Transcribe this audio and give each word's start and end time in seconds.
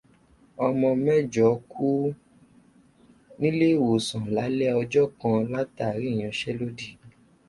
Ọmọ 0.65 0.89
mẹ́jọ 1.05 1.49
kù 1.71 1.87
níléèwòsàn 3.39 4.23
lalẹ 4.35 4.67
ọjọ́ 4.81 5.05
kàn 5.19 5.37
látàrí 5.53 6.07
ìyanṣẹ́lódì. 6.13 6.87